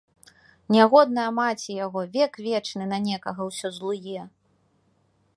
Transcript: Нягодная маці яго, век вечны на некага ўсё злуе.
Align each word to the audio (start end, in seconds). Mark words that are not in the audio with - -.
Нягодная 0.75 1.25
маці 1.39 1.75
яго, 1.85 2.01
век 2.15 2.39
вечны 2.47 2.83
на 2.93 2.99
некага 3.09 3.41
ўсё 3.49 3.67
злуе. 3.77 4.21